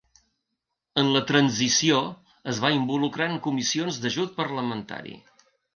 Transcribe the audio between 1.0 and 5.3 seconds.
En la transició es va involucrar en comissions d’ajut parlamentari.